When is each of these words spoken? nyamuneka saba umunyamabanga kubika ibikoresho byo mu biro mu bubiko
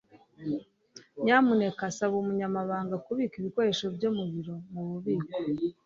nyamuneka 1.23 1.83
saba 1.97 2.15
umunyamabanga 2.23 2.95
kubika 3.05 3.33
ibikoresho 3.37 3.85
byo 3.95 4.09
mu 4.17 4.23
biro 4.33 4.55
mu 4.71 4.81
bubiko 4.89 5.35